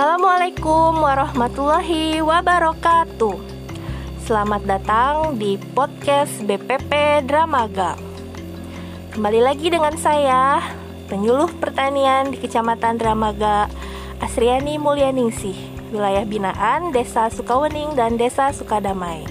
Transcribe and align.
Assalamualaikum 0.00 1.04
warahmatullahi 1.04 2.24
wabarakatuh. 2.24 3.36
Selamat 4.24 4.64
datang 4.64 5.36
di 5.36 5.60
podcast 5.76 6.40
BPP 6.40 7.20
Dramaga. 7.28 8.00
Kembali 9.12 9.44
lagi 9.44 9.68
dengan 9.68 9.92
saya, 10.00 10.64
penyuluh 11.04 11.52
pertanian 11.60 12.32
di 12.32 12.40
Kecamatan 12.40 12.96
Dramaga, 12.96 13.68
Asriani 14.24 14.80
Mulyaningsih, 14.80 15.92
wilayah 15.92 16.24
binaan 16.24 16.96
Desa 16.96 17.28
Sukawening 17.28 17.92
dan 17.92 18.16
Desa 18.16 18.56
Sukadamai. 18.56 19.28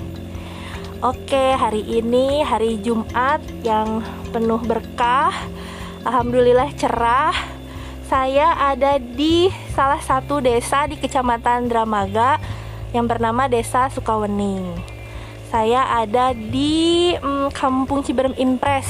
Oke, 1.02 1.58
hari 1.58 1.82
ini 1.82 2.46
hari 2.46 2.78
Jumat 2.78 3.42
yang 3.66 4.06
penuh 4.30 4.62
berkah. 4.62 5.34
Alhamdulillah 6.06 6.70
cerah 6.78 7.58
saya 8.10 8.58
ada 8.58 8.98
di 8.98 9.54
salah 9.78 10.02
satu 10.02 10.42
desa 10.42 10.90
di 10.90 10.98
Kecamatan 10.98 11.70
Dramaga 11.70 12.42
yang 12.90 13.06
bernama 13.06 13.46
Desa 13.46 13.86
Sukawening. 13.94 14.74
Saya 15.54 15.86
ada 15.86 16.34
di 16.34 17.14
mm, 17.14 17.54
Kampung 17.54 18.02
Ciberem 18.02 18.34
Impres 18.34 18.90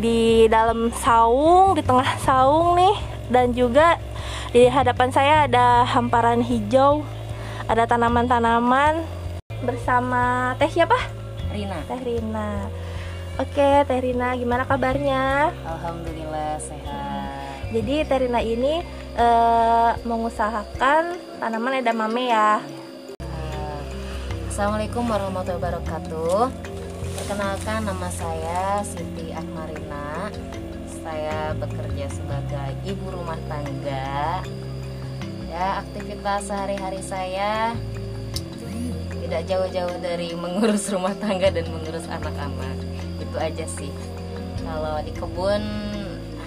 di 0.00 0.48
dalam 0.48 0.88
saung, 0.96 1.76
di 1.76 1.84
tengah 1.84 2.08
saung 2.24 2.80
nih 2.80 2.96
dan 3.28 3.52
juga 3.52 4.00
di 4.48 4.64
hadapan 4.64 5.12
saya 5.12 5.44
ada 5.44 5.84
hamparan 5.84 6.40
hijau, 6.40 7.04
ada 7.68 7.84
tanaman-tanaman 7.84 9.04
bersama 9.60 10.56
Teh 10.56 10.72
siapa? 10.72 10.96
Rina. 11.52 11.84
Teh 11.84 12.00
Rina. 12.00 12.64
Oke, 13.36 13.84
Teh 13.84 14.00
Rina, 14.00 14.32
gimana 14.40 14.64
kabarnya? 14.64 15.52
Alhamdulillah 15.68 16.56
sehat. 16.56 17.35
Jadi 17.76 18.08
Terina 18.08 18.40
ini 18.40 18.80
uh, 19.20 19.92
mengusahakan 20.08 21.20
tanaman 21.36 21.84
edamame 21.84 22.32
ya. 22.32 22.64
Uh, 23.20 23.80
Assalamualaikum 24.48 25.04
warahmatullahi 25.04 25.60
wabarakatuh. 25.60 26.48
Perkenalkan 27.20 27.84
nama 27.84 28.08
saya 28.08 28.80
Siti 28.80 29.28
Akmarina. 29.28 30.32
Saya 31.04 31.52
bekerja 31.52 32.08
sebagai 32.16 32.80
ibu 32.88 33.12
rumah 33.12 33.36
tangga. 33.44 34.40
Ya, 35.52 35.84
aktivitas 35.84 36.48
sehari-hari 36.48 37.04
saya 37.04 37.76
tidak 39.20 39.52
jauh-jauh 39.52 40.00
dari 40.00 40.32
mengurus 40.32 40.88
rumah 40.88 41.12
tangga 41.20 41.52
dan 41.52 41.68
mengurus 41.68 42.08
anak-anak. 42.08 42.80
Itu 43.20 43.36
aja 43.36 43.68
sih. 43.68 43.92
Kalau 44.64 44.96
di 45.04 45.12
kebun 45.12 45.85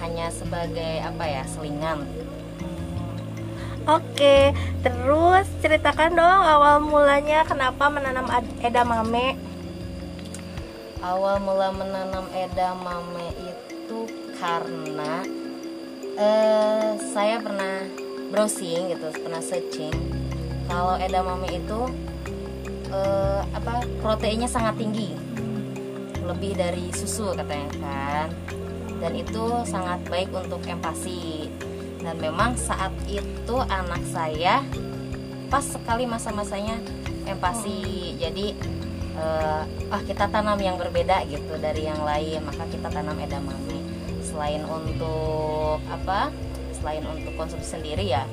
hanya 0.00 0.32
sebagai 0.32 1.04
apa 1.04 1.24
ya 1.28 1.42
selingan. 1.44 2.08
Oke, 3.88 4.52
terus 4.84 5.48
ceritakan 5.64 6.12
dong 6.12 6.40
awal 6.44 6.84
mulanya 6.84 7.44
kenapa 7.48 7.88
menanam 7.88 8.28
edamame. 8.60 9.40
Awal 11.00 11.40
mula 11.40 11.72
menanam 11.72 12.28
edamame 12.36 13.32
itu 13.40 14.04
karena 14.36 15.24
uh, 16.20 16.92
saya 17.16 17.40
pernah 17.40 17.88
browsing 18.28 18.92
gitu, 18.92 19.08
pernah 19.16 19.40
searching. 19.40 19.96
Kalau 20.68 21.00
edamame 21.00 21.56
itu 21.56 21.80
uh, 22.92 23.42
apa 23.56 23.80
proteinnya 24.04 24.46
sangat 24.46 24.76
tinggi, 24.76 25.16
lebih 26.20 26.52
dari 26.52 26.92
susu 26.92 27.32
katanya 27.32 27.68
kan 27.80 28.28
dan 29.00 29.12
itu 29.16 29.44
sangat 29.64 30.04
baik 30.12 30.28
untuk 30.30 30.60
empati. 30.68 31.48
Dan 32.00 32.16
memang 32.20 32.56
saat 32.56 32.92
itu 33.08 33.56
anak 33.68 34.00
saya 34.08 34.64
pas 35.48 35.64
sekali 35.64 36.04
masa-masanya 36.04 36.80
empati. 37.24 38.14
Jadi 38.20 38.56
uh, 39.16 39.64
ah 39.92 40.02
kita 40.04 40.28
tanam 40.28 40.60
yang 40.60 40.76
berbeda 40.76 41.24
gitu 41.28 41.56
dari 41.56 41.88
yang 41.88 42.00
lain. 42.04 42.44
Maka 42.44 42.68
kita 42.68 42.92
tanam 42.92 43.16
edamame. 43.16 43.80
Selain 44.20 44.62
untuk 44.68 45.80
apa 45.88 46.28
selain 46.80 47.04
untuk 47.04 47.36
konsumsi 47.36 47.76
sendiri 47.76 48.08
ya 48.08 48.24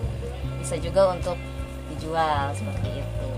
bisa 0.63 0.79
juga 0.79 1.11
untuk 1.11 1.35
dijual 1.91 2.51
seperti 2.55 3.03
itu. 3.03 3.29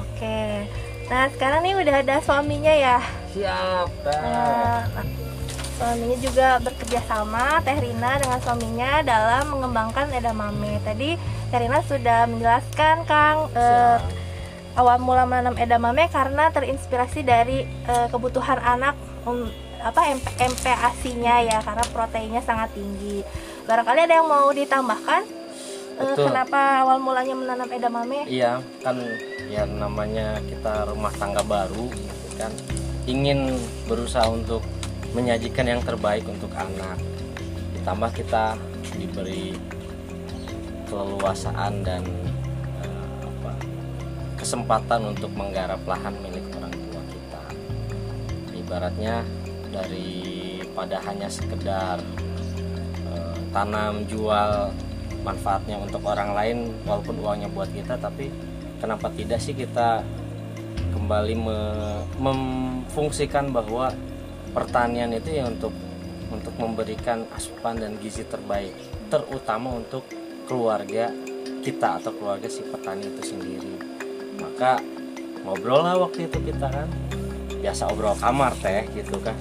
Oke. 0.00 0.68
Nah 1.08 1.28
sekarang 1.32 1.60
nih 1.64 1.76
udah 1.76 1.96
ada 2.04 2.16
suaminya 2.20 2.72
ya? 2.72 2.98
Siap 3.32 3.88
uh, 4.04 4.80
suaminya 5.82 6.18
juga 6.22 6.48
bekerja 6.62 7.00
sama 7.10 7.58
Teh 7.66 7.74
Rina 7.74 8.14
dengan 8.22 8.38
suaminya 8.38 9.02
dalam 9.02 9.50
mengembangkan 9.50 10.14
edamame. 10.14 10.78
Tadi 10.86 11.18
Teh 11.50 11.58
Rina 11.58 11.82
sudah 11.82 12.30
menjelaskan 12.30 13.02
Kang 13.02 13.50
eh, 13.50 13.98
awal 14.78 15.02
mula 15.02 15.26
menanam 15.26 15.58
edamame 15.58 16.06
karena 16.06 16.54
terinspirasi 16.54 17.26
dari 17.26 17.66
eh, 17.66 18.06
kebutuhan 18.14 18.62
anak 18.62 18.94
um, 19.26 19.50
apa 19.82 20.14
MPASI-nya 20.38 21.50
ya 21.50 21.58
karena 21.66 21.82
proteinnya 21.90 22.42
sangat 22.46 22.70
tinggi. 22.78 23.26
Barangkali 23.66 24.06
ada 24.06 24.14
yang 24.22 24.30
mau 24.30 24.54
ditambahkan? 24.54 25.26
Eh, 25.98 26.14
kenapa 26.14 26.86
awal 26.86 27.02
mulanya 27.02 27.34
menanam 27.34 27.66
edamame? 27.74 28.22
Iya, 28.30 28.62
kan 28.86 29.02
ya 29.50 29.66
namanya 29.66 30.38
kita 30.46 30.86
rumah 30.86 31.10
tangga 31.18 31.42
baru 31.42 31.90
kan 32.38 32.54
ingin 33.10 33.58
berusaha 33.90 34.30
untuk 34.30 34.62
menyajikan 35.12 35.66
yang 35.68 35.82
terbaik 35.84 36.24
untuk 36.24 36.52
anak. 36.56 36.96
Ditambah 37.76 38.10
kita 38.16 38.56
diberi 38.96 39.56
keleluasaan 40.88 41.84
dan 41.84 42.04
uh, 42.84 43.16
apa, 43.24 43.52
kesempatan 44.36 45.12
untuk 45.12 45.32
menggarap 45.32 45.80
lahan 45.88 46.12
milik 46.20 46.44
orang 46.56 46.72
tua 46.72 47.02
kita. 47.08 47.42
Ibaratnya 48.56 49.16
daripada 49.72 51.00
hanya 51.08 51.28
sekedar 51.32 52.00
uh, 53.08 53.36
tanam 53.52 54.04
jual 54.08 54.72
manfaatnya 55.22 55.78
untuk 55.78 56.02
orang 56.04 56.34
lain 56.34 56.56
walaupun 56.82 57.16
uangnya 57.22 57.48
buat 57.54 57.70
kita 57.70 57.94
tapi 57.94 58.28
kenapa 58.82 59.06
tidak 59.14 59.38
sih 59.38 59.54
kita 59.54 60.02
kembali 60.90 61.34
me 61.38 61.58
memfungsikan 62.18 63.54
bahwa 63.54 63.94
pertanian 64.52 65.12
itu 65.16 65.40
ya 65.40 65.48
untuk 65.48 65.72
untuk 66.32 66.54
memberikan 66.56 67.28
asupan 67.36 67.76
dan 67.76 67.96
gizi 68.00 68.24
terbaik 68.24 68.72
terutama 69.12 69.76
untuk 69.76 70.08
keluarga 70.48 71.12
kita 71.62 72.02
atau 72.02 72.10
keluarga 72.16 72.48
si 72.50 72.66
petani 72.66 73.06
itu 73.06 73.22
sendiri. 73.36 73.74
Maka 74.40 74.82
ngobrol 75.46 75.86
lah 75.86 75.96
waktu 75.96 76.26
itu 76.26 76.38
kita 76.42 76.66
kan. 76.66 76.88
Biasa 77.62 77.94
obrol 77.94 78.18
kamar 78.18 78.52
teh 78.58 78.82
gitu 78.90 79.22
kan. 79.22 79.38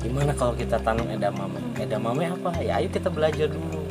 Gimana 0.00 0.32
kalau 0.32 0.56
kita 0.56 0.80
tanam 0.80 1.04
edamame? 1.12 1.60
Edamame 1.76 2.32
apa? 2.32 2.56
Ya 2.64 2.80
ayo 2.80 2.88
kita 2.88 3.12
belajar 3.12 3.52
dulu. 3.52 3.84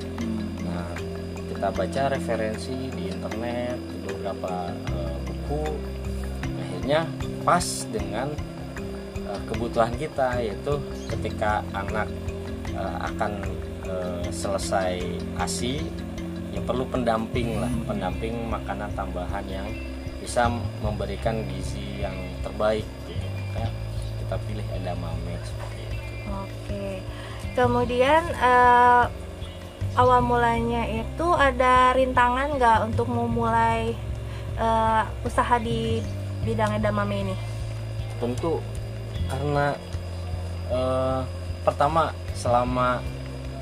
Nah 0.65 0.89
kita 1.37 1.69
baca 1.69 2.01
referensi 2.09 2.89
di 2.89 3.13
internet 3.13 3.77
beberapa 4.09 4.73
uh, 4.73 5.17
buku. 5.21 5.63
Akhirnya 6.57 7.05
pas 7.45 7.85
dengan 7.93 8.33
kebutuhan 9.49 9.93
kita 9.97 10.37
yaitu 10.37 10.77
ketika 11.09 11.65
anak 11.73 12.05
uh, 12.77 13.09
akan 13.09 13.41
uh, 13.89 14.25
selesai 14.29 15.01
ASI 15.41 15.81
ya 16.53 16.61
perlu 16.61 16.85
pendamping 16.85 17.57
lah 17.57 17.69
pendamping 17.85 18.45
makanan 18.49 18.89
tambahan 18.93 19.45
yang 19.49 19.67
bisa 20.21 20.51
memberikan 20.85 21.41
gizi 21.49 22.03
yang 22.03 22.13
terbaik 22.45 22.85
gitu. 23.07 23.27
Kita 24.25 24.35
pilih 24.45 24.67
edamame 24.77 25.33
seperti 25.41 25.77
itu. 25.89 25.97
Oke. 26.29 26.87
Kemudian 27.57 28.21
uh, 28.37 29.09
awal 29.97 30.21
mulanya 30.21 30.85
itu 30.85 31.27
ada 31.33 31.97
rintangan 31.97 32.61
nggak 32.61 32.79
untuk 32.93 33.09
memulai 33.09 33.97
uh, 34.61 35.07
usaha 35.25 35.57
di 35.57 36.03
bidang 36.45 36.77
edamame 36.77 37.25
ini? 37.25 37.35
Tentu 38.21 38.61
karena 39.29 39.77
uh, 40.73 41.21
pertama 41.63 42.11
selama 42.33 42.99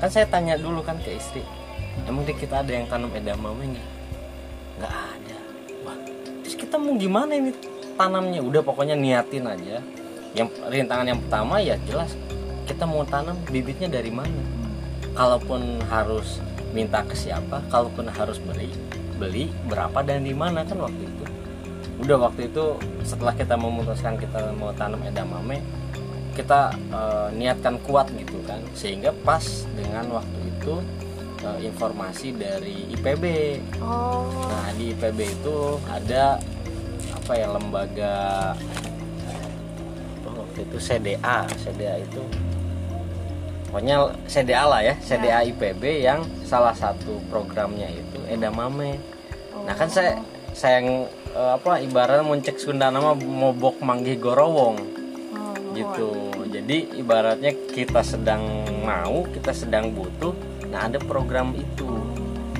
kan 0.00 0.08
saya 0.08 0.26
tanya 0.26 0.56
dulu 0.56 0.80
kan 0.80 0.96
ke 1.02 1.14
istri 1.14 1.44
emang 2.06 2.24
di 2.24 2.34
kita 2.34 2.62
ada 2.62 2.70
yang 2.70 2.86
tanam 2.86 3.10
edamame 3.12 3.76
nggak? 3.76 3.88
Nggak 4.78 4.94
ada. 4.94 5.38
Wah 5.82 5.96
terus 6.44 6.56
kita 6.56 6.78
mau 6.78 6.94
gimana 6.94 7.32
ini 7.34 7.50
tanamnya? 7.98 8.40
Udah 8.40 8.62
pokoknya 8.62 8.94
niatin 8.94 9.44
aja. 9.44 9.82
Yang 10.36 10.54
rintangan 10.70 11.06
yang 11.08 11.20
pertama 11.26 11.58
ya 11.58 11.74
jelas 11.88 12.14
kita 12.68 12.84
mau 12.86 13.02
tanam 13.02 13.34
bibitnya 13.50 13.90
dari 13.90 14.14
mana. 14.14 14.42
Kalaupun 15.18 15.82
harus 15.90 16.38
minta 16.72 17.00
ke 17.02 17.16
siapa 17.16 17.64
kalaupun 17.72 18.06
harus 18.12 18.36
beli 18.38 18.68
beli 19.16 19.48
berapa 19.66 20.04
dan 20.04 20.22
di 20.22 20.36
mana 20.36 20.62
kan 20.62 20.78
waktu 20.78 21.00
itu 21.00 21.24
udah 21.98 22.30
waktu 22.30 22.46
itu 22.50 22.78
setelah 23.02 23.34
kita 23.34 23.58
memutuskan 23.58 24.14
kita 24.14 24.54
mau 24.54 24.70
tanam 24.74 25.02
edamame 25.02 25.58
kita 26.38 26.70
e, 26.94 27.00
niatkan 27.34 27.82
kuat 27.82 28.06
gitu 28.14 28.38
kan. 28.46 28.62
Sehingga 28.70 29.10
pas 29.26 29.42
dengan 29.74 30.06
waktu 30.22 30.38
itu 30.46 30.78
eh, 31.42 31.58
informasi 31.66 32.34
dari 32.38 32.86
IPB 32.94 33.24
Oh. 33.82 34.26
nah 34.46 34.70
di 34.74 34.94
IPB 34.94 35.18
itu 35.26 35.78
ada 35.90 36.38
apa 37.14 37.32
ya 37.34 37.46
lembaga 37.50 38.18
waktu 40.58 40.58
itu 40.66 40.78
CDA 40.82 41.46
CDA 41.54 41.94
itu 42.02 42.22
pokoknya 43.70 43.96
CDA 44.26 44.64
lah 44.66 44.80
ya 44.82 44.94
CDA 44.98 45.46
IPB 45.54 45.82
yang 46.02 46.26
salah 46.42 46.72
satu 46.72 47.20
programnya 47.28 47.86
itu 47.92 48.18
edamame. 48.26 48.96
Nah 49.62 49.74
kan 49.76 49.86
saya 49.86 50.16
saya 50.52 50.80
yang 50.80 50.88
eh, 51.32 51.50
apa 51.54 51.78
ibaratnya 51.78 52.22
muncek 52.22 52.56
Sunda 52.56 52.88
nama 52.88 53.12
mobok 53.14 53.80
manggih 53.80 54.16
gorowong. 54.16 54.76
Oh, 55.32 55.52
gitu. 55.72 56.08
Jadi 56.48 56.96
ibaratnya 56.96 57.52
kita 57.68 58.00
sedang 58.00 58.64
mau 58.82 59.22
kita 59.28 59.52
sedang 59.52 59.90
butuh 59.90 60.32
nah 60.68 60.84
ada 60.84 60.98
program 60.98 61.52
itu. 61.52 61.86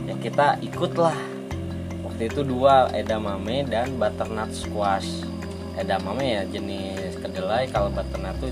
Ya 0.04 0.14
kita 0.16 0.56
ikutlah. 0.60 1.16
Waktu 2.04 2.26
itu 2.26 2.40
dua 2.42 2.90
edamame 2.92 3.62
dan 3.62 3.94
butternut 3.94 4.50
squash. 4.50 5.22
Edamame 5.74 6.34
ya 6.34 6.42
jenis 6.44 7.14
kedelai 7.16 7.68
kalau 7.68 7.88
butternut 7.88 8.34
itu 8.40 8.48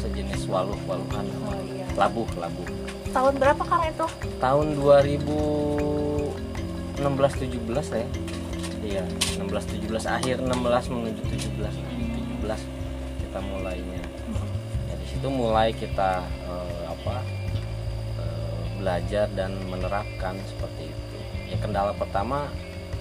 sejenis 0.00 0.48
waluh 0.48 0.78
waluhan 0.88 1.28
Oh, 1.44 1.52
iya. 1.68 1.84
labuh 1.92 2.24
labuh. 2.34 2.66
Tahun 3.10 3.34
berapa 3.36 3.60
Kang 3.60 3.84
itu? 3.84 4.06
tahun 4.38 4.78
2016 4.78 6.96
17 6.96 7.92
ya 7.92 8.06
iya 8.80 9.04
16 9.36 9.44
17 9.44 9.92
akhir 10.08 10.36
16 10.40 10.92
menuju 10.92 11.22
17 11.28 11.68
17 12.40 12.80
kita 13.30 13.38
mulainya. 13.44 14.02
Ya 14.88 14.94
di 14.96 15.06
situ 15.06 15.28
mulai 15.28 15.70
kita 15.76 16.24
eh, 16.24 16.82
apa 16.88 17.16
eh, 18.18 18.62
belajar 18.80 19.26
dan 19.36 19.54
menerapkan 19.68 20.34
seperti 20.48 20.88
itu. 20.88 21.18
Ya 21.52 21.56
kendala 21.60 21.92
pertama 21.94 22.48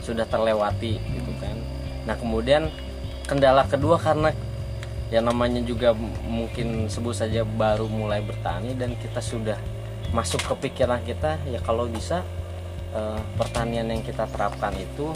sudah 0.04 0.28
terlewati 0.28 1.00
gitu 1.00 1.32
kan. 1.40 1.58
Nah 2.06 2.16
kemudian 2.20 2.68
kendala 3.26 3.64
kedua 3.66 3.96
karena 3.98 4.36
ya 5.10 5.26
namanya 5.26 5.66
juga 5.66 5.98
mungkin 6.30 6.86
sebut 6.86 7.18
saja 7.18 7.42
baru 7.42 7.90
mulai 7.90 8.22
bertani 8.22 8.78
dan 8.78 8.94
kita 9.00 9.22
sudah 9.22 9.58
masuk 10.14 10.42
ke 10.42 10.70
pikiran 10.70 11.02
kita 11.06 11.42
ya 11.50 11.58
kalau 11.66 11.90
bisa 11.90 12.22
eh, 12.94 13.22
pertanian 13.38 13.90
yang 13.90 14.06
kita 14.06 14.30
terapkan 14.30 14.74
itu 14.78 15.10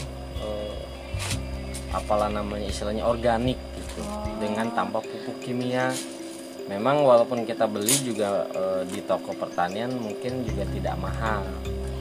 apalah 1.94 2.26
namanya 2.28 2.66
istilahnya 2.66 3.06
organik 3.06 3.58
gitu. 3.78 4.02
Dengan 4.42 4.70
tanpa 4.74 4.98
pupuk 5.00 5.38
kimia. 5.40 5.94
Memang 6.64 7.04
walaupun 7.04 7.44
kita 7.44 7.68
beli 7.68 7.92
juga 8.00 8.48
eh, 8.48 8.82
di 8.88 9.04
toko 9.04 9.36
pertanian 9.36 9.92
mungkin 9.94 10.42
juga 10.48 10.64
tidak 10.72 10.96
mahal. 10.96 11.44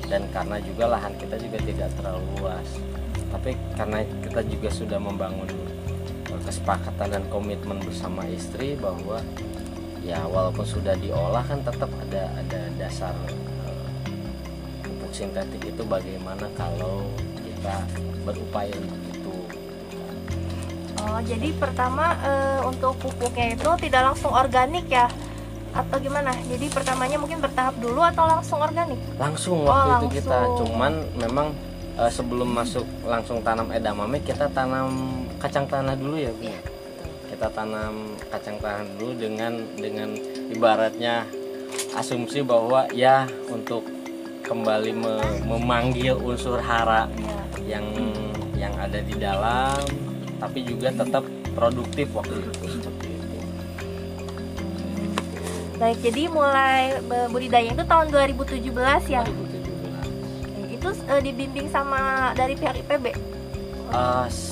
Dan 0.08 0.28
karena 0.32 0.60
juga 0.64 0.98
lahan 0.98 1.14
kita 1.20 1.36
juga 1.40 1.58
tidak 1.64 1.90
terlalu 2.00 2.24
luas. 2.40 2.68
Tapi 3.34 3.58
karena 3.76 4.06
kita 4.24 4.42
juga 4.46 4.70
sudah 4.72 5.00
membangun 5.02 5.50
kesepakatan 6.44 7.08
dan 7.08 7.24
komitmen 7.32 7.80
bersama 7.80 8.28
istri 8.28 8.76
bahwa 8.76 9.24
ya 10.04 10.20
walaupun 10.28 10.68
sudah 10.68 10.94
diolah 11.00 11.44
kan 11.48 11.64
tetap 11.64 11.88
ada 12.04 12.28
ada 12.36 12.62
dasar 12.76 13.16
eh, 13.64 13.88
pupuk 14.84 15.12
sintetik 15.16 15.64
itu 15.64 15.84
bagaimana 15.88 16.52
kalau 16.60 17.08
kita 17.64 17.80
berupaya 18.28 18.76
untuk 18.76 19.00
itu 19.08 19.34
Oh, 21.00 21.20
jadi 21.20 21.52
pertama 21.54 22.16
eh, 22.20 22.60
untuk 22.64 22.96
pupuknya 22.96 23.52
itu 23.52 23.68
tidak 23.78 24.02
langsung 24.08 24.32
organik 24.32 24.88
ya? 24.88 25.08
Atau 25.74 26.00
gimana? 26.00 26.32
Jadi 26.44 26.68
pertamanya 26.70 27.16
mungkin 27.16 27.40
bertahap 27.40 27.76
dulu 27.78 28.00
atau 28.00 28.24
langsung 28.24 28.60
organik? 28.60 29.00
langsung 29.16 29.64
Oh, 29.64 29.68
waktu 29.68 30.08
itu 30.08 30.20
kita 30.20 30.32
langsung. 30.38 30.68
cuman 30.68 30.94
memang 31.18 31.48
eh, 31.98 32.08
sebelum 32.10 32.52
masuk 32.52 32.84
langsung 33.04 33.40
tanam 33.40 33.68
edamame 33.70 34.20
kita 34.20 34.48
tanam 34.50 34.92
kacang 35.40 35.64
tanah 35.66 35.96
dulu 35.96 36.16
ya 36.16 36.32
Bu? 36.32 36.44
Iya, 36.46 36.60
betul. 36.62 37.08
kita 37.32 37.48
tanam 37.50 37.94
kacang 38.30 38.58
tanah 38.60 38.84
dulu 38.94 39.12
dengan 39.18 39.54
dengan 39.76 40.10
ibaratnya 40.50 41.24
asumsi 41.94 42.44
bahwa 42.44 42.88
ya 42.92 43.24
untuk 43.48 43.84
kembali 44.42 44.92
me- 44.94 45.40
memanggil 45.46 46.16
unsur 46.18 46.60
hara 46.60 47.08
Iya. 47.10 47.40
Yang 47.66 47.86
yang 48.54 48.74
ada 48.76 49.00
di 49.00 49.16
dalam 49.16 49.80
tapi 50.38 50.60
juga 50.62 50.92
tetap 50.92 51.24
produktif 51.54 52.12
waktu 52.12 52.36
itu. 52.38 52.52
Seperti 52.70 53.08
itu. 53.10 53.38
Baik, 55.74 55.98
jadi 56.02 56.22
mulai 56.28 57.00
budidaya 57.28 57.70
itu 57.70 57.84
tahun 57.84 58.08
2017 58.08 58.68
ya? 59.10 59.24
2017 59.24 60.74
Itu 60.74 60.88
eh, 61.06 61.22
dibimbing 61.22 61.68
sama 61.68 62.00
dari 62.34 62.54
pihak 62.54 62.76
IPB? 62.80 63.06
Eh, 63.90 64.26
s- 64.28 64.52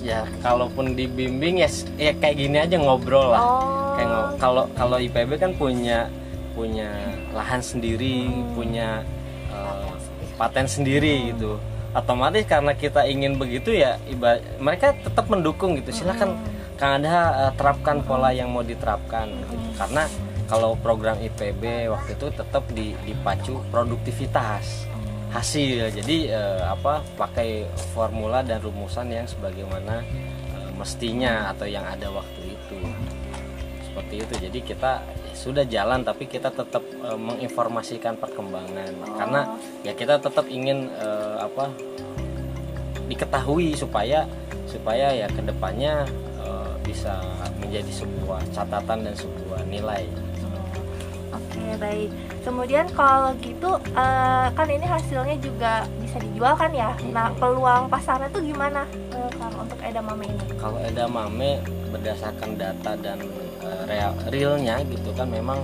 ya 0.00 0.24
kalaupun 0.38 0.92
dibimbing 0.92 1.58
ya 1.58 1.68
ya 1.96 2.12
kayak 2.14 2.36
gini 2.38 2.56
aja 2.58 2.76
ngobrol 2.76 3.30
lah. 3.30 3.40
Oh, 3.40 3.94
kayak 3.94 4.10
kalau 4.38 4.64
kalau 4.70 4.96
IPB 4.98 5.30
kan 5.38 5.52
punya 5.52 6.08
punya 6.52 6.92
lahan 7.30 7.58
sendiri 7.58 8.24
Hmm. 8.24 8.52
punya 8.52 8.88
eh, 9.48 9.90
paten 10.34 10.66
sendiri 10.66 11.30
gitu 11.30 11.56
otomatis 11.94 12.44
karena 12.44 12.74
kita 12.74 13.06
ingin 13.06 13.38
begitu 13.38 13.70
ya 13.70 13.96
iba 14.10 14.42
mereka 14.58 14.92
tetap 14.98 15.30
mendukung 15.30 15.78
gitu. 15.78 15.94
Silakan 15.94 16.36
Kang 16.74 17.00
Ada 17.00 17.48
eh, 17.48 17.52
terapkan 17.54 18.02
pola 18.02 18.34
yang 18.34 18.50
mau 18.50 18.66
diterapkan 18.66 19.30
gitu. 19.30 19.56
karena 19.78 20.10
kalau 20.44 20.76
program 20.76 21.16
IPB 21.22 21.88
waktu 21.88 22.20
itu 22.20 22.26
tetap 22.34 22.64
di, 22.74 22.92
dipacu 23.06 23.62
produktivitas 23.72 24.90
hasil. 25.32 25.90
Jadi 25.90 26.30
eh, 26.30 26.62
apa 26.62 27.02
pakai 27.18 27.66
formula 27.94 28.42
dan 28.42 28.62
rumusan 28.62 29.10
yang 29.10 29.26
sebagaimana 29.26 30.02
eh, 30.50 30.70
mestinya 30.74 31.50
atau 31.50 31.66
yang 31.66 31.86
ada 31.86 32.10
waktu 32.10 32.54
itu. 32.54 32.78
Seperti 33.86 34.14
itu. 34.26 34.34
Jadi 34.50 34.58
kita 34.62 34.92
sudah 35.34 35.66
jalan 35.66 36.06
tapi 36.06 36.30
kita 36.30 36.54
tetap 36.54 36.82
eh, 36.82 37.18
menginformasikan 37.18 38.14
perkembangan. 38.20 38.94
Karena 39.18 39.40
ya 39.82 39.92
kita 39.96 40.22
tetap 40.22 40.46
ingin 40.46 40.86
eh, 40.92 41.23
apa 41.44 41.70
diketahui 43.04 43.76
supaya 43.76 44.24
supaya 44.64 45.12
ya 45.12 45.28
ke 45.28 45.44
depannya 45.44 46.08
eh, 46.40 46.72
bisa 46.82 47.20
menjadi 47.60 48.04
sebuah 48.04 48.40
catatan 48.50 49.04
dan 49.04 49.14
sebuah 49.14 49.60
nilai 49.68 50.08
Oke 51.34 51.74
baik. 51.82 52.10
Kemudian 52.46 52.86
kalau 52.94 53.34
gitu 53.42 53.74
eh, 53.94 54.46
kan 54.54 54.68
ini 54.70 54.86
hasilnya 54.86 55.34
juga 55.42 55.82
bisa 55.98 56.22
dijual 56.22 56.54
kan 56.54 56.70
ya? 56.70 56.94
Nah 57.10 57.30
peluang 57.34 57.90
pasarnya 57.90 58.30
tuh 58.30 58.42
gimana 58.42 58.86
eh, 59.10 59.30
Kang 59.34 59.54
untuk 59.58 59.78
edamame 59.82 60.30
ini? 60.30 60.44
kalau 60.58 60.78
edamame 60.80 61.60
berdasarkan 61.90 62.56
data 62.56 62.94
dan 62.98 63.18
eh, 63.62 63.82
real 63.90 64.12
realnya 64.30 64.80
gitu 64.86 65.10
kan 65.14 65.26
memang 65.28 65.60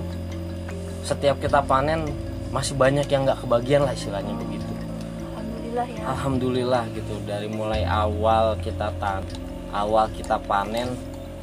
setiap 1.01 1.39
kita 1.41 1.63
panen 1.65 2.05
masih 2.51 2.75
banyak 2.75 3.07
yang 3.07 3.23
nggak 3.25 3.39
kebagian 3.41 3.81
lah 3.87 3.95
istilahnya 3.95 4.35
begitu 4.37 4.60
Alhamdulillah 5.71 5.87
ya. 5.87 6.03
Alhamdulillah 6.11 6.83
gitu. 6.91 7.13
Dari 7.23 7.47
mulai 7.47 7.83
awal 7.87 8.59
kita 8.59 8.91
tan 8.99 9.23
awal 9.71 10.11
kita 10.11 10.35
panen 10.43 10.91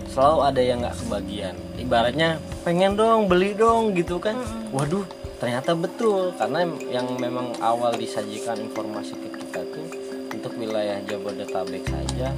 selalu 0.08 0.38
ada 0.44 0.60
yang 0.60 0.78
nggak 0.84 0.96
kebagian 1.04 1.54
ibaratnya 1.76 2.36
pengen 2.64 2.92
dong 2.96 3.24
beli 3.24 3.56
dong 3.56 3.96
gitu 3.96 4.20
kan. 4.20 4.36
Mm-mm. 4.36 4.76
waduh 4.76 5.04
ternyata 5.40 5.72
betul. 5.72 6.36
Karena 6.36 6.68
yang 6.92 7.08
memang 7.16 7.56
awal 7.64 7.96
disajikan 7.96 8.60
informasi 8.68 9.16
ke 9.16 9.28
kita 9.32 9.64
tuh 9.72 9.86
untuk 10.28 10.52
wilayah 10.60 11.00
Jabodetabek 11.08 11.88
saja 11.88 12.28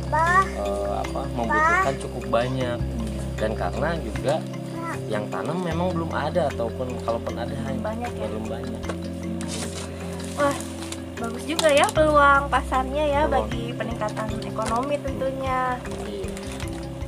eh, 0.62 0.92
apa 0.94 1.22
membutuhkan 1.34 1.94
cukup 1.98 2.24
banyak. 2.30 2.78
Dan 3.34 3.56
karena 3.58 3.96
juga 3.98 4.38
yang 5.10 5.26
tanam 5.26 5.58
memang 5.64 5.90
belum 5.90 6.12
ada 6.14 6.46
ataupun 6.54 6.86
kalaupun 7.02 7.34
ada 7.34 7.54
hanya 7.66 7.82
Banyak 7.82 8.12
ya? 8.14 8.26
belum 8.30 8.44
banyak 8.46 8.99
bagus 11.30 11.46
juga 11.46 11.70
ya 11.70 11.86
peluang 11.94 12.50
pasarnya 12.50 13.06
ya 13.06 13.22
Peluang. 13.30 13.46
bagi 13.46 13.64
peningkatan 13.70 14.28
ekonomi 14.42 14.98
tentunya. 14.98 15.78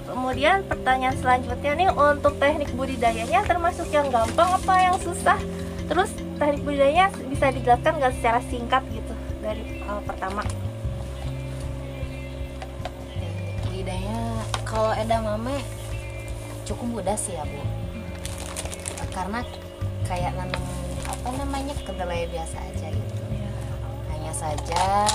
Kemudian 0.07 0.63
pertanyaan 0.71 1.19
selanjutnya 1.19 1.73
nih 1.75 1.91
untuk 1.91 2.39
teknik 2.39 2.71
budidayanya 2.79 3.43
termasuk 3.43 3.91
yang 3.91 4.07
gampang 4.15 4.47
apa 4.47 4.75
yang 4.79 4.97
susah? 5.03 5.35
Terus 5.91 6.15
teknik 6.39 6.63
budidayanya 6.63 7.11
bisa 7.27 7.51
dijelaskan 7.51 7.99
nggak 7.99 8.15
secara 8.23 8.39
singkat 8.47 8.87
gitu 8.95 9.11
dari 9.43 9.83
eh, 9.83 10.03
pertama? 10.07 10.47
teknik 13.19 13.59
budidaya 13.67 14.23
kalau 14.63 14.95
edamame 14.95 15.59
cukup 16.63 17.03
mudah 17.03 17.19
sih 17.19 17.35
ya 17.35 17.43
bu 17.43 17.59
karena 19.11 19.43
kayak 20.07 20.31
nanam 20.39 20.63
apa 21.11 21.29
namanya 21.35 21.75
kedelai 21.83 22.31
biasa 22.31 22.57
aja 22.71 22.87
gitu 22.87 23.12
saja. 24.43 25.07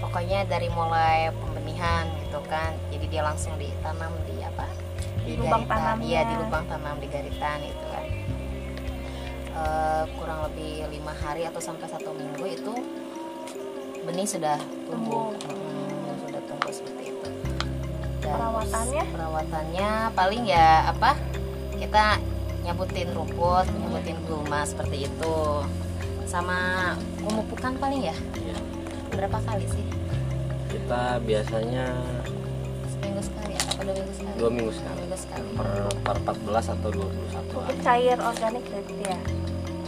Pokoknya 0.00 0.44
dari 0.48 0.68
mulai 0.72 1.32
pembenihan 1.36 2.08
gitu 2.24 2.40
kan 2.48 2.72
jadi 2.88 3.06
dia 3.08 3.22
langsung 3.24 3.52
ditanam 3.60 4.12
di 4.28 4.40
apa? 4.40 4.66
Di 5.22 5.36
lubang 5.38 5.64
garitan. 5.68 5.78
tanamnya. 5.78 6.08
iya 6.08 6.20
di 6.26 6.34
lubang 6.40 6.64
tanam 6.68 6.96
di 7.00 7.08
garitan 7.08 7.58
itu 7.64 7.86
kan. 7.92 8.06
Eh, 9.52 10.02
kurang 10.16 10.40
lebih 10.48 10.88
lima 10.88 11.12
hari 11.12 11.44
atau 11.44 11.60
sampai 11.60 11.86
satu 11.86 12.16
minggu 12.16 12.44
itu 12.48 12.74
benih 14.02 14.26
sudah 14.26 14.58
tumbuh. 14.88 15.36
Hmm, 15.48 16.16
sudah 16.26 16.42
tumbuh 16.48 16.72
seperti 16.72 17.12
itu. 17.12 17.28
Dan 18.24 18.36
Perawatannya? 18.36 19.04
perawatannya 19.12 19.90
paling 20.16 20.42
ya 20.48 20.90
apa? 20.90 21.14
Kita 21.76 22.18
nyabutin 22.62 23.10
rumput 23.10 23.66
nyabutin 23.74 24.18
gulma 24.22 24.62
seperti 24.62 25.10
itu 25.10 25.38
sama 26.32 26.58
pemupukan 27.18 27.76
paling 27.76 28.02
ya 28.02 28.16
Iya. 28.34 28.56
berapa 29.12 29.36
kali 29.38 29.68
sih 29.68 29.84
kita 30.66 31.20
biasanya 31.20 31.86
seminggu 32.88 33.20
sekali 33.20 33.52
atau 33.54 33.74
dua 33.76 33.92
minggu 33.92 34.12
sekali 34.14 34.36
dua 34.40 34.50
minggu 34.50 34.70
Dua 34.70 34.78
sekali 34.80 34.96
minggu 34.98 35.18
sekali 35.18 35.48
per, 35.52 35.68
per 36.00 36.16
14 36.24 36.72
atau 36.72 36.88
21 36.88 37.04
Pupuk 37.44 37.60
hari 37.60 37.76
cair 37.78 38.16
organik 38.16 38.64
berarti 38.64 38.94
ya. 39.04 39.18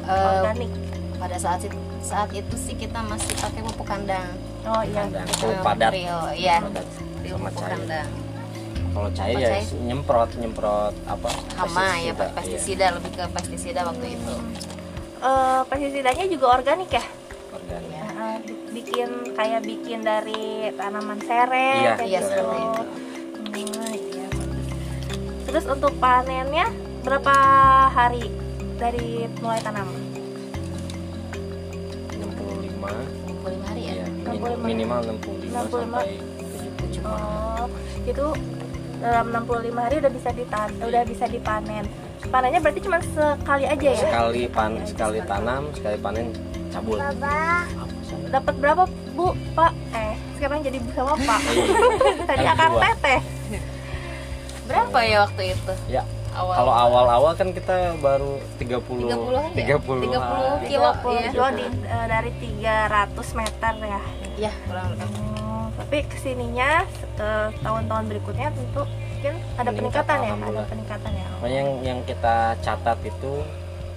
Eh, 0.04 0.28
organik. 0.36 0.70
pada 1.14 1.36
saat 1.38 1.60
saat 2.04 2.28
itu 2.30 2.56
sih 2.58 2.76
kita 2.76 3.00
masih 3.00 3.32
pakai 3.34 3.64
pupuk 3.64 3.86
kandang 3.86 4.28
Oh 4.64 4.80
iya. 4.80 5.04
Kandang. 5.04 5.28
Oh, 5.40 5.56
padat. 5.62 5.92
Iya 6.36 6.56
Padat. 6.60 6.86
real 7.22 7.36
Sama 7.36 7.48
pupuk 7.48 7.56
cair. 7.56 7.72
kandang 7.72 8.08
kalau 8.94 9.10
cair 9.10 9.36
ya 9.36 9.48
cair? 9.50 9.64
nyemprot 9.82 10.30
nyemprot 10.36 10.94
apa 11.04 11.28
hama 11.56 11.88
ya 11.98 12.12
pestisida, 12.12 12.14
Pak, 12.14 12.28
pestisida 12.36 12.86
lebih 12.92 13.10
ke 13.10 13.24
pestisida 13.32 13.80
waktu 13.82 14.06
itu 14.12 14.34
Eh, 15.16 15.60
pestisidanya 15.66 16.24
juga 16.26 16.46
organik 16.52 16.90
ya? 16.90 17.00
iya, 17.00 17.06
organik. 17.50 17.90
ya 17.90 18.02
bikin 18.70 19.08
kayak 19.32 19.60
bikin 19.62 20.02
dari 20.02 20.44
tanaman 20.74 21.18
sereh 21.20 21.80
Iya, 21.80 21.92
kayak 21.94 22.08
iya 22.08 22.20
gitu. 22.20 22.28
seperti 22.28 22.58
itu 22.58 22.82
Hmm, 23.54 23.94
iya. 23.94 24.26
Terus 25.44 25.64
untuk 25.64 25.92
panennya 25.96 26.66
berapa 27.00 27.34
hari 27.88 28.26
dari 28.74 29.30
mulai 29.38 29.60
tanam? 29.60 29.86
65 32.10 32.74
65 32.74 33.62
hari 33.62 33.82
ya 33.84 33.92
ya 33.94 34.06
65. 34.26 34.58
minimal 34.60 35.00
65, 35.14 35.46
65. 35.46 35.70
sampai 35.70 36.08
70 36.82 37.06
Oh, 37.06 37.66
itu 38.02 38.26
dalam 38.98 39.26
65 39.30 39.78
hari 39.78 39.94
udah 39.98 40.12
bisa 40.12 40.30
ditan 40.30 40.68
udah 40.80 41.02
bisa 41.04 41.24
dipanen. 41.26 41.84
Panennya 42.28 42.60
berarti 42.60 42.80
cuma 42.82 42.98
sekali 43.00 43.64
aja 43.64 43.88
ya? 43.94 44.00
sekali 44.00 44.42
pan 44.48 44.72
sekali 44.84 45.18
tanam 45.24 45.62
sekali 45.74 45.96
panen 45.98 46.26
cabul 46.70 46.98
Dapat 48.30 48.54
berapa, 48.58 48.82
Bu? 49.14 49.30
Pak? 49.54 49.72
Eh, 49.94 50.14
sekarang 50.34 50.62
jadi 50.62 50.78
sama 50.94 51.14
Pak. 51.14 51.40
Tadi 52.30 52.42
Kali 52.42 52.50
akang 52.50 52.72
dua. 52.74 52.82
teteh. 52.82 53.20
berapa 54.64 54.98
ya 55.04 55.28
waktu 55.28 55.42
itu 55.52 55.72
ya 55.92 56.02
awal 56.32 56.54
kalau 56.56 56.72
awal-awal 56.72 57.32
kan 57.36 57.52
kita 57.52 57.94
baru 58.00 58.40
30 58.56 58.80
30-an 58.80 59.52
ya? 59.52 59.76
30 59.76 60.08
30 60.08 60.24
hari. 60.24 60.66
Kilo, 60.66 60.88
30 60.88 61.20
iya. 61.20 61.30
kilo 61.30 61.46
di, 61.52 61.64
eh, 61.84 62.06
dari 62.08 62.30
300 62.40 63.38
meter 63.38 63.72
ya. 63.84 64.00
ya 64.40 64.52
kurang 64.64 64.86
lebih 64.96 65.08
Hmm, 65.14 65.68
tapi 65.76 65.96
ke 66.04 66.16
sininya 66.18 66.82
ke 67.14 67.28
tahun-tahun 67.60 68.04
berikutnya 68.08 68.48
tentu 68.52 68.82
mungkin 69.24 69.56
ada 69.56 69.70
peningkatan 69.72 70.18
ya, 70.20 70.34
ada 70.36 70.62
peningkatan 70.68 71.12
ya. 71.16 71.26
Makanya 71.40 71.56
yang 71.56 71.70
yang 71.80 71.98
kita 72.04 72.36
catat 72.60 72.98
itu 73.00 73.32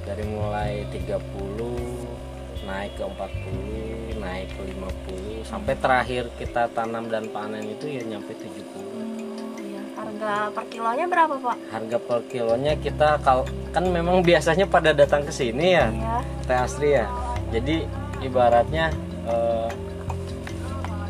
dari 0.08 0.24
mulai 0.24 0.88
30 0.96 1.20
naik 2.64 2.92
ke 2.96 3.04
40, 3.04 4.24
naik 4.24 4.48
ke 4.56 4.62
50 5.44 5.44
sampai 5.44 5.74
terakhir 5.76 6.24
kita 6.40 6.72
tanam 6.72 7.12
dan 7.12 7.28
panen 7.28 7.64
itu 7.68 7.92
ya 7.92 8.08
nyampe 8.08 8.32
70. 8.40 8.56
Hmm, 8.72 9.52
iya. 9.60 9.84
Harga 10.00 10.32
per 10.56 10.64
kilonya 10.72 11.06
berapa 11.12 11.36
Pak? 11.44 11.58
Harga 11.76 11.98
per 12.00 12.20
kilonya 12.32 12.74
kita 12.80 13.20
kal 13.20 13.44
kan 13.76 13.84
memang 13.84 14.24
biasanya 14.24 14.64
pada 14.64 14.96
datang 14.96 15.28
ke 15.28 15.32
sini 15.36 15.76
ya, 15.76 15.92
Iya. 15.92 16.16
Teh 16.48 16.56
Astri 16.56 16.90
ya. 16.96 17.06
Jadi 17.52 17.84
ibaratnya 18.24 18.96
eh, 19.28 19.70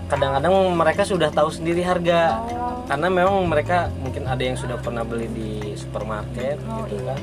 kadang-kadang 0.09 0.73
mereka 0.73 1.05
sudah 1.05 1.29
tahu 1.29 1.53
sendiri 1.53 1.85
harga 1.85 2.41
Oh, 2.41 2.66
karena 2.87 3.07
memang 3.07 3.43
mereka 3.45 3.91
mungkin 3.99 4.23
ada 4.23 4.39
yang 4.39 4.55
sudah 4.55 4.79
pernah 4.79 5.03
beli 5.03 5.27
di 5.29 5.49
supermarket 5.75 6.55
Oh, 6.65 6.87
gitu 6.87 6.97
iya. 6.97 7.13
kan 7.13 7.19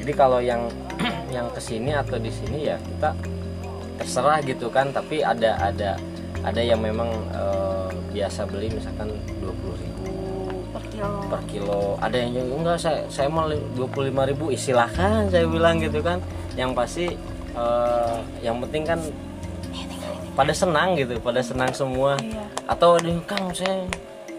jadi 0.00 0.12
kalau 0.12 0.40
yang 0.40 0.62
yang 1.34 1.46
ke 1.52 1.60
sini 1.60 1.92
atau 1.92 2.16
di 2.16 2.32
sini 2.32 2.68
ya 2.68 2.76
kita 2.80 3.12
terserah 3.94 4.40
gitu 4.42 4.66
kan 4.68 4.90
tapi 4.90 5.20
ada 5.20 5.60
ada 5.60 5.94
ada 6.42 6.60
yang 6.60 6.80
memang 6.80 7.08
eh, 7.30 7.88
biasa 8.10 8.44
beli 8.44 8.68
misalkan 8.68 9.12
20.000 9.40 10.72
per 10.74 10.82
kilo. 10.90 11.10
per 11.30 11.42
kilo 11.46 11.80
ada 12.00 12.16
yang 12.16 12.30
juga 12.34 12.52
enggak 12.56 12.78
saya 12.80 12.98
saya 13.06 13.28
mau 13.28 13.46
25.000 13.46 14.30
ribu 14.34 14.44
silahkan 14.56 15.28
saya 15.28 15.46
bilang 15.46 15.78
gitu 15.78 16.00
kan 16.00 16.18
yang 16.54 16.72
pasti 16.72 17.12
eh, 17.54 18.16
yang 18.40 18.58
penting 18.64 18.82
kan 18.84 18.98
pada 20.34 20.50
senang 20.50 20.98
gitu 20.98 21.14
pada 21.20 21.38
senang 21.38 21.70
semua 21.70 22.18
Iya. 22.18 22.44
atau 22.66 22.98
ada 22.98 23.10
kang 23.24 23.54
saya 23.54 23.86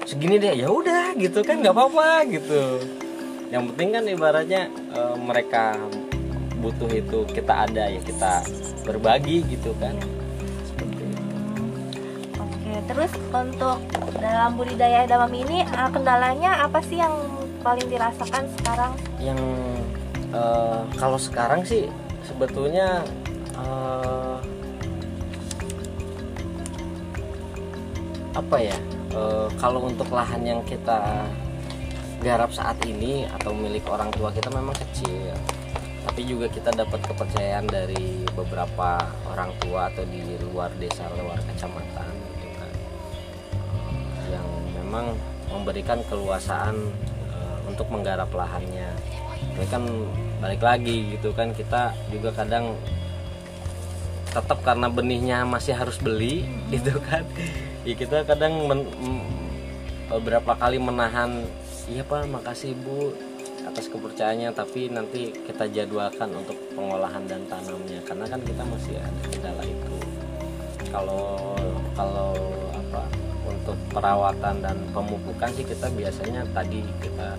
segini 0.06 0.38
deh 0.38 0.54
ya 0.54 0.70
udah 0.70 1.18
gitu 1.18 1.42
kan 1.42 1.66
nggak 1.66 1.74
apa-apa 1.74 2.30
gitu. 2.30 2.80
Yang 3.50 3.64
penting 3.74 3.90
kan 3.94 4.04
ibaratnya 4.06 4.62
eh, 4.70 5.16
mereka 5.18 5.74
butuh 6.62 6.90
itu 6.94 7.26
kita 7.34 7.66
ada 7.66 7.90
ya 7.90 8.02
kita 8.06 8.46
berbagi 8.86 9.42
gitu 9.50 9.74
kan. 9.82 9.98
Seperti 10.66 11.02
itu 11.02 11.06
Oke, 12.38 12.74
terus 12.86 13.12
untuk 13.34 13.82
dalam 14.22 14.54
budidaya 14.54 15.10
edamame 15.10 15.42
ini 15.42 15.60
eh, 15.66 15.90
kendalanya 15.90 16.64
apa 16.64 16.80
sih 16.86 17.02
yang 17.02 17.14
paling 17.66 17.90
dirasakan 17.90 18.46
sekarang? 18.62 18.94
yang 19.18 19.42
eh, 20.30 20.82
kalau 21.02 21.18
sekarang 21.18 21.66
sih 21.66 21.90
sebetulnya 22.22 23.02
eh, 23.58 24.38
apa 28.36 28.58
ya 28.60 28.78
eh, 29.16 29.48
kalau 29.58 29.88
untuk 29.88 30.12
lahan 30.12 30.44
yang 30.44 30.62
kita 30.68 31.26
garap 32.20 32.52
saat 32.52 32.78
ini 32.86 33.28
atau 33.28 33.54
milik 33.56 33.86
orang 33.88 34.12
tua 34.14 34.30
kita 34.30 34.52
memang 34.52 34.76
kecil. 34.76 35.34
Tapi 36.06 36.22
juga 36.22 36.46
kita 36.46 36.70
dapat 36.70 37.02
kepercayaan 37.02 37.66
dari 37.66 38.22
beberapa 38.38 39.02
orang 39.26 39.50
tua 39.58 39.90
atau 39.90 40.06
di 40.06 40.22
luar 40.54 40.70
desa 40.78 41.10
luar 41.18 41.42
kecamatan 41.50 42.14
gitu 42.14 42.48
kan. 42.60 42.72
Eh, 44.22 44.28
yang 44.38 44.48
memang 44.78 45.06
memberikan 45.50 46.00
keluasaan 46.06 46.76
eh, 47.32 47.58
untuk 47.66 47.90
menggarap 47.90 48.30
lahannya. 48.30 48.92
Ini 49.56 49.66
kan 49.72 49.84
balik 50.44 50.62
lagi 50.62 51.16
gitu 51.18 51.32
kan 51.32 51.56
kita 51.56 51.96
juga 52.12 52.30
kadang 52.36 52.76
tetap 54.36 54.60
karena 54.68 54.92
benihnya 54.92 55.48
masih 55.48 55.72
harus 55.72 55.96
beli 55.96 56.44
gitu 56.76 57.00
kan 57.08 57.24
ya 57.86 57.94
kita 57.94 58.26
kadang 58.26 58.66
men- 58.66 58.92
m- 59.00 59.30
beberapa 60.10 60.58
kali 60.58 60.82
menahan 60.82 61.46
iya 61.86 62.02
pak 62.02 62.26
makasih 62.26 62.74
bu 62.82 63.14
atas 63.66 63.90
kepercayaannya 63.90 64.54
tapi 64.54 64.94
nanti 64.94 65.34
kita 65.34 65.66
jadwalkan 65.68 66.30
untuk 66.38 66.56
pengolahan 66.78 67.26
dan 67.26 67.42
tanamnya. 67.50 68.00
Karena 68.06 68.26
kan 68.30 68.40
kita 68.46 68.62
masih 68.62 68.96
ada 69.02 69.22
kendala 69.34 69.64
itu. 69.66 69.96
Kalau 70.94 71.58
kalau 71.98 72.32
apa 72.72 73.04
untuk 73.50 73.78
perawatan 73.92 74.56
dan 74.62 74.78
pemupukan 74.94 75.50
sih 75.58 75.66
kita 75.66 75.90
biasanya 75.92 76.46
tadi 76.54 76.86
kita 77.02 77.34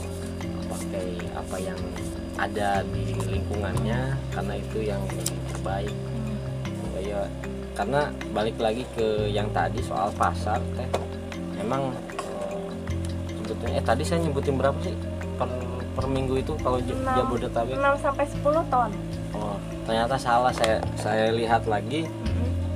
pakai 0.66 1.08
apa 1.32 1.56
yang 1.62 1.78
ada 2.36 2.84
di 2.90 3.16
lingkungannya 3.16 4.18
karena 4.34 4.54
itu 4.58 4.78
yang 4.82 5.02
terbaik. 5.54 5.94
Ya 7.06 7.22
karena 7.76 8.08
balik 8.32 8.56
lagi 8.56 8.88
ke 8.96 9.28
yang 9.28 9.52
tadi 9.52 9.84
soal 9.84 10.08
pasar 10.16 10.56
teh 10.74 10.88
memang 11.54 11.92
eh, 12.16 12.56
sebetulnya 13.36 13.78
eh 13.78 13.84
tadi 13.84 14.02
saya 14.02 14.24
nyebutin 14.24 14.56
berapa 14.56 14.78
sih 14.80 14.96
per, 15.36 15.48
per 15.92 16.06
minggu 16.08 16.40
itu 16.40 16.56
kalau. 16.64 16.80
Jabodetabek 16.80 17.76
6 17.76 18.00
sampai 18.00 18.24
10 18.24 18.72
ton. 18.72 18.90
oh 19.36 19.56
ternyata 19.84 20.16
salah 20.16 20.50
saya 20.50 20.80
saya 20.96 21.30
lihat 21.30 21.68
lagi 21.68 22.08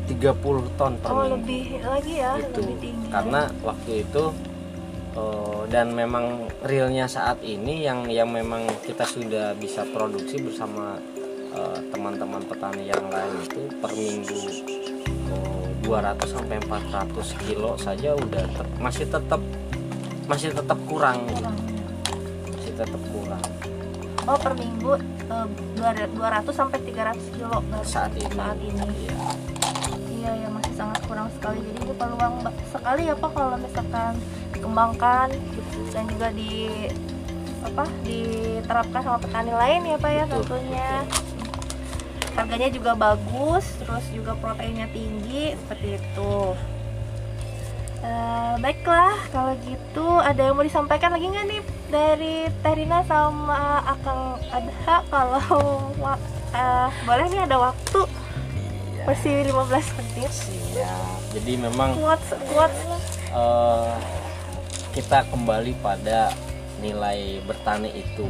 30 0.07 0.37
ton 0.77 0.93
per 0.99 1.09
Oh, 1.09 1.25
minggu 1.25 1.35
lebih 1.39 1.63
lagi 1.81 2.15
ya, 2.19 2.33
itu 2.37 2.61
lebih 2.61 2.77
tinggi. 2.79 3.09
karena 3.09 3.41
waktu 3.63 3.93
itu 4.05 4.25
eh, 5.17 5.61
dan 5.71 5.87
memang 5.91 6.27
realnya 6.61 7.09
saat 7.09 7.41
ini 7.41 7.83
yang 7.83 8.05
yang 8.07 8.29
memang 8.29 8.69
kita 8.85 9.09
sudah 9.09 9.57
bisa 9.57 9.87
produksi 9.89 10.45
bersama 10.45 11.01
eh, 11.51 11.79
teman-teman 11.89 12.43
petani 12.45 12.85
yang 12.85 13.07
lain 13.09 13.35
itu 13.43 13.63
per 13.81 13.91
minggu 13.91 14.41
200 15.83 16.21
sampai 16.27 16.57
400 16.61 17.11
kilo 17.41 17.75
saja 17.75 18.13
udah 18.13 18.45
ter- 18.47 18.73
masih 18.77 19.05
tetap 19.05 19.41
masih 20.25 20.49
tetap 20.51 20.79
kurang 20.85 21.25
Kurang. 21.27 21.57
masih 22.49 22.73
tetap 22.75 23.03
kurang 23.09 23.43
Oh, 24.25 24.37
per 24.37 24.53
minggu 24.55 24.95
eh, 25.27 25.47
200 26.15 26.47
sampai 26.51 26.79
300 26.79 27.35
kilo 27.35 27.57
baru 27.67 27.83
saat 27.83 28.13
ini 28.13 28.31
Saat 28.31 28.59
ini. 28.61 28.79
Iya. 28.79 29.17
Iya 30.13 30.31
ya 30.37 30.49
masih 30.53 30.75
sangat 30.77 31.01
kurang 31.09 31.33
sekali. 31.35 31.59
Jadi 31.65 31.81
ini 31.83 31.95
peluang 31.97 32.35
sekali 32.69 33.03
ya 33.09 33.17
Pak 33.17 33.31
kalau 33.33 33.57
misalkan 33.57 34.13
dikembangkan 34.53 35.29
dan 35.91 36.05
juga 36.07 36.29
di 36.31 36.53
apa 37.61 37.85
diterapkan 38.05 39.01
sama 39.01 39.19
petani 39.19 39.53
lain 39.53 39.81
ya 39.85 39.97
Pak 39.97 40.13
ya 40.13 40.25
Betul, 40.25 40.39
tentunya. 40.45 40.91
Harganya 42.37 42.69
juga 42.71 42.93
bagus 42.99 43.65
terus 43.81 44.05
juga 44.15 44.37
proteinnya 44.39 44.87
tinggi 44.91 45.55
seperti 45.55 45.99
itu. 45.99 46.35
Eh, 48.01 48.55
baiklah 48.65 49.17
kalau 49.29 49.53
gitu 49.69 50.07
ada 50.25 50.41
yang 50.41 50.57
mau 50.57 50.65
disampaikan 50.65 51.13
lagi 51.13 51.29
nggak 51.29 51.47
nih 51.47 51.63
dari 51.93 52.37
Terina 52.65 53.05
sama 53.05 53.85
Akang 53.85 54.41
Adha? 54.49 54.97
Kalau 55.07 55.93
eh, 56.61 56.89
boleh 57.05 57.27
nih 57.29 57.41
ada 57.45 57.57
waktu. 57.71 58.01
Masih 59.05 59.49
15 59.49 59.97
menit. 59.97 60.33
Siap 60.33 61.21
jadi 61.31 61.53
memang 61.63 61.95
quotes 61.95 62.31
quotes 62.51 62.79
eh, 63.31 63.95
kita 64.91 65.23
kembali 65.31 65.73
pada 65.79 66.35
nilai 66.83 67.39
bertani 67.47 67.91
itu 67.95 68.27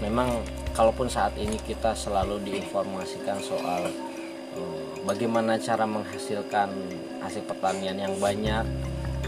memang 0.00 0.44
kalaupun 0.76 1.08
saat 1.08 1.32
ini 1.40 1.56
kita 1.64 1.96
selalu 1.96 2.40
diinformasikan 2.44 3.40
soal 3.40 3.88
eh, 4.56 4.84
bagaimana 5.08 5.56
cara 5.56 5.88
menghasilkan 5.88 6.68
hasil 7.24 7.42
pertanian 7.48 7.96
yang 7.96 8.14
banyak 8.20 8.64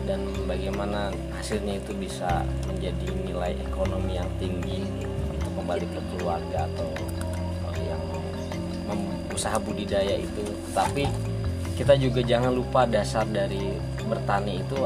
dan 0.04 0.20
bagaimana 0.48 1.12
hasilnya 1.36 1.80
itu 1.80 1.92
bisa 1.96 2.44
menjadi 2.64 3.08
nilai 3.28 3.52
ekonomi 3.60 4.16
yang 4.16 4.28
tinggi 4.40 4.84
untuk 5.36 5.52
kembali 5.52 5.86
ke 5.88 6.00
keluarga 6.16 6.64
atau 6.64 6.88
yang 7.84 8.00
usaha 9.38 9.54
budidaya 9.60 10.16
itu. 10.18 10.44
Tapi 10.72 11.06
kita 11.78 11.94
juga 11.94 12.24
jangan 12.26 12.50
lupa 12.50 12.88
dasar 12.90 13.22
dari 13.28 13.76
bertani 14.02 14.64
itu 14.64 14.82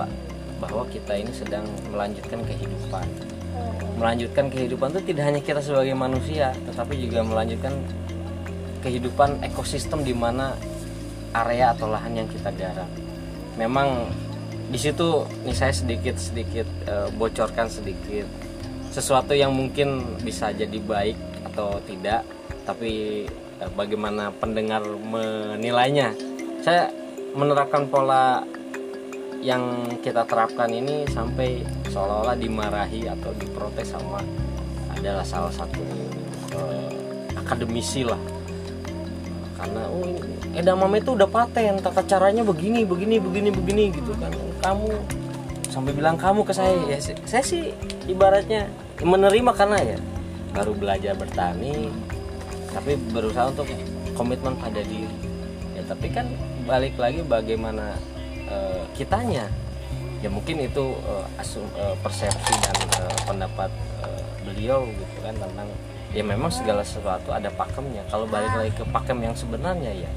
bahwa 0.61 0.85
kita 0.93 1.17
ini 1.17 1.33
sedang 1.33 1.65
melanjutkan 1.89 2.45
kehidupan 2.45 3.07
melanjutkan 3.99 4.51
kehidupan 4.51 4.91
itu 4.97 5.15
tidak 5.15 5.25
hanya 5.31 5.41
kita 5.41 5.61
sebagai 5.63 5.95
manusia 5.95 6.51
tetapi 6.67 6.99
juga 6.99 7.23
melanjutkan 7.23 7.75
kehidupan 8.83 9.47
ekosistem 9.47 10.03
di 10.03 10.11
mana 10.11 10.59
area 11.33 11.73
atau 11.73 11.89
lahan 11.89 12.19
yang 12.19 12.29
kita 12.29 12.51
garap. 12.53 12.91
Memang 13.57 14.11
di 14.69 14.79
situ 14.81 15.25
nih 15.47 15.57
saya 15.57 15.73
sedikit 15.73 16.17
sedikit 16.19 16.67
eh, 16.89 17.09
bocorkan 17.15 17.69
sedikit 17.69 18.27
sesuatu 18.93 19.33
yang 19.33 19.53
mungkin 19.55 20.19
bisa 20.21 20.53
jadi 20.53 20.77
baik 20.83 21.17
atau 21.53 21.81
tidak 21.87 22.27
tapi 22.67 23.25
eh, 23.63 23.71
bagaimana 23.73 24.35
pendengar 24.35 24.83
menilainya. 24.85 26.13
Saya 26.63 26.91
menerapkan 27.33 27.89
pola 27.89 28.45
yang 29.43 29.91
kita 30.05 30.23
terapkan 30.29 30.71
ini 30.71 31.09
sampai 31.11 31.67
seolah-olah 31.93 32.37
dimarahi 32.41 33.05
atau 33.05 33.37
diprotes 33.37 33.93
sama 33.93 34.25
adalah 34.97 35.21
salah 35.21 35.53
satu 35.53 35.85
eh, 36.57 36.91
akademisi 37.37 38.09
lah. 38.09 38.19
Karena 39.61 39.85
oh 39.93 40.17
edamame 40.57 41.05
itu 41.05 41.13
udah 41.13 41.29
paten 41.29 41.79
tata 41.85 42.03
caranya 42.09 42.43
begini 42.43 42.89
begini 42.89 43.21
begini 43.21 43.49
begini 43.53 43.85
gitu 43.93 44.17
kan. 44.17 44.33
Kamu 44.65 44.89
sampai 45.69 45.93
bilang 45.93 46.17
kamu 46.17 46.45
ke 46.49 46.53
saya 46.57 46.77
ya 46.89 46.99
saya 47.01 47.45
sih 47.45 47.77
ibaratnya 48.09 48.69
menerima 49.01 49.53
karena 49.53 49.79
ya 49.81 49.99
baru 50.53 50.77
belajar 50.77 51.17
bertani 51.17 51.89
tapi 52.73 52.97
berusaha 53.13 53.53
untuk 53.53 53.69
komitmen 54.17 54.57
pada 54.57 54.81
diri. 54.81 55.13
Ya 55.77 55.85
tapi 55.85 56.09
kan 56.09 56.29
balik 56.65 56.97
lagi 56.97 57.21
bagaimana 57.21 57.97
eh, 58.49 58.83
kitanya 58.97 59.49
ya 60.23 60.31
mungkin 60.31 60.57
itu 60.61 60.85
eh, 60.97 61.27
asum, 61.37 61.67
eh, 61.75 61.97
persepsi 61.99 62.55
dan 62.63 62.77
eh, 62.97 63.17
pendapat 63.23 63.71
eh, 64.01 64.23
beliau 64.43 64.87
gitu 64.87 65.19
kan 65.21 65.35
tentang 65.35 65.69
ya 66.13 66.23
memang 66.23 66.49
segala 66.49 66.81
sesuatu 66.83 67.29
ada 67.29 67.51
pakemnya 67.51 68.07
kalau 68.07 68.25
balik 68.25 68.53
lagi 68.53 68.73
ke 68.73 68.85
pakem 68.87 69.19
yang 69.19 69.35
sebenarnya 69.35 69.93
ya 69.99 70.11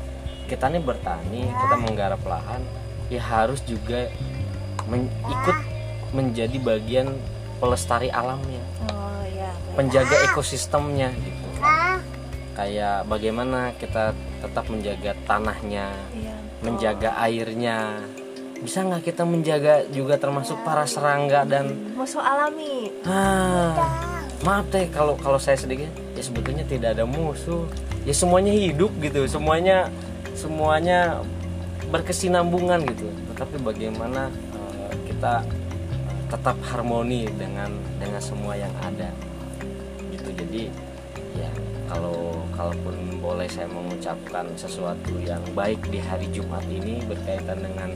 kita 0.45 0.67
nih 0.67 0.77
bertani 0.79 1.49
kita 1.49 1.75
menggarap 1.75 2.21
lahan 2.21 2.61
ya 3.07 3.17
harus 3.17 3.63
juga 3.63 4.11
men- 4.85 5.09
ikut 5.25 5.57
menjadi 6.11 6.57
bagian 6.59 7.07
pelestari 7.57 8.11
alamnya 8.11 8.61
oh 8.85 9.23
ya 9.25 9.49
baik. 9.49 9.75
penjaga 9.75 10.15
ekosistemnya 10.27 11.09
gitu 11.15 11.47
kayak 12.53 13.03
bagaimana 13.05 13.73
kita 13.75 14.11
tetap 14.39 14.65
menjaga 14.69 15.11
tanahnya 15.25 15.91
Iya. 16.13 16.35
menjaga 16.61 17.09
airnya 17.19 17.99
bisa 18.61 18.85
nggak 18.85 19.03
kita 19.03 19.23
menjaga 19.27 19.83
juga 19.91 20.15
termasuk 20.15 20.59
para 20.63 20.87
serangga 20.87 21.43
dan 21.43 21.93
musuh 21.95 22.23
alami. 22.23 22.91
Ah 23.03 24.15
maaf 24.45 24.69
deh 24.69 24.85
kalau 24.93 25.17
kalau 25.17 25.41
saya 25.41 25.57
sedikit. 25.57 25.89
Ya 26.15 26.23
sebetulnya 26.23 26.63
tidak 26.63 26.95
ada 26.95 27.03
musuh. 27.03 27.65
Ya 28.05 28.13
semuanya 28.13 28.53
hidup 28.53 28.93
gitu. 29.01 29.25
Semuanya 29.25 29.89
semuanya 30.37 31.19
berkesinambungan 31.89 32.85
gitu. 32.93 33.09
Tetapi 33.33 33.55
bagaimana 33.65 34.29
eh, 34.55 34.93
kita 35.09 35.41
tetap 36.29 36.57
harmoni 36.71 37.29
dengan 37.35 37.73
dengan 37.97 38.21
semua 38.21 38.53
yang 38.53 38.71
ada. 38.85 39.09
Gitu. 40.13 40.29
Jadi 40.35 40.63
ya 41.35 41.51
kalau 41.95 42.43
kalaupun 42.51 43.23
boleh 43.23 43.47
saya 43.47 43.71
mengucapkan 43.71 44.43
sesuatu 44.59 45.15
yang 45.23 45.39
baik 45.55 45.79
di 45.87 46.03
hari 46.03 46.27
Jumat 46.35 46.67
ini 46.67 46.99
berkaitan 47.07 47.63
dengan 47.63 47.95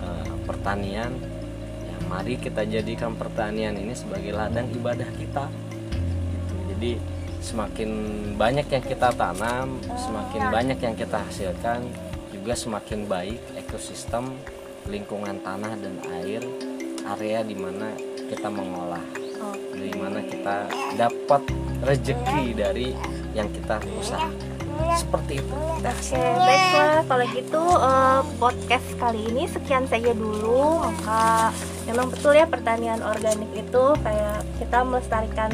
eh, 0.00 0.32
pertanian 0.48 1.12
ya 1.84 1.96
mari 2.08 2.40
kita 2.40 2.64
jadikan 2.64 3.12
pertanian 3.12 3.76
ini 3.76 3.92
sebagai 3.92 4.32
ladang 4.32 4.72
ibadah 4.72 5.08
kita. 5.20 5.52
Gitu. 6.32 6.54
jadi 6.72 6.92
semakin 7.44 7.90
banyak 8.40 8.66
yang 8.72 8.84
kita 8.88 9.12
tanam 9.12 9.76
semakin 9.92 10.42
banyak 10.48 10.78
yang 10.80 10.96
kita 10.96 11.20
hasilkan 11.20 11.84
juga 12.32 12.56
semakin 12.56 13.04
baik 13.04 13.40
ekosistem 13.60 14.32
lingkungan 14.88 15.36
tanah 15.44 15.76
dan 15.76 16.00
air 16.24 16.40
area 17.04 17.44
di 17.44 17.52
mana 17.52 17.92
kita 18.28 18.48
mengolah. 18.48 19.04
Dari 19.76 19.92
mana 20.00 20.24
kita 20.24 20.56
dapat 20.96 21.42
rezeki 21.84 22.56
dari 22.56 22.88
yang 23.34 23.50
kita 23.50 23.82
usaha 24.00 24.30
seperti 24.94 25.42
itu 25.42 25.56
Oke, 25.84 26.16
baiklah 26.16 27.04
kalau 27.04 27.24
gitu 27.36 27.62
eh, 27.76 28.20
podcast 28.40 28.88
kali 28.96 29.20
ini 29.28 29.44
sekian 29.44 29.84
saja 29.84 30.16
dulu. 30.16 30.80
Maka 30.80 31.52
memang 31.84 32.08
betul 32.08 32.32
ya 32.32 32.48
pertanian 32.48 33.04
organik 33.04 33.52
itu 33.52 33.84
kayak 34.00 34.40
kita 34.56 34.80
melestarikan 34.80 35.52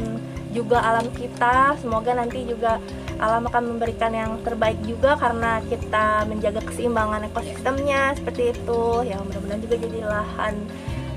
juga 0.55 0.79
alam 0.79 1.11
kita. 1.11 1.75
Semoga 1.83 2.14
nanti 2.14 2.47
juga 2.47 2.79
alam 3.19 3.43
akan 3.51 3.75
memberikan 3.75 4.14
yang 4.14 4.38
terbaik 4.47 4.79
juga 4.87 5.19
karena 5.19 5.59
kita 5.66 6.31
menjaga 6.31 6.62
keseimbangan 6.62 7.27
ekosistemnya 7.27 8.14
seperti 8.14 8.55
itu. 8.55 8.83
Yang 9.03 9.21
mudah-mudahan 9.27 9.62
juga 9.66 9.77
jadi 9.83 9.99
lahan 10.07 10.55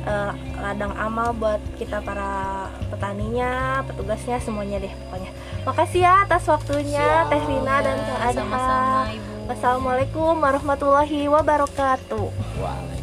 eh, 0.09 0.31
ladang 0.63 0.95
amal 0.95 1.35
buat 1.35 1.59
kita 1.75 1.99
para 1.99 2.71
petaninya, 2.87 3.83
petugasnya 3.83 4.39
semuanya 4.39 4.79
deh 4.79 4.93
pokoknya. 5.05 5.31
Makasih 5.67 6.01
ya 6.07 6.23
atas 6.23 6.47
waktunya 6.47 7.27
Teh 7.27 7.43
Rina 7.43 7.83
dan 7.83 7.99
Kang 7.99 8.21
Adha. 8.31 9.11
Wassalamualaikum 9.43 10.39
warahmatullahi 10.39 11.27
wabarakatuh. 11.27 12.31
Waalaikumsalam 12.63 13.02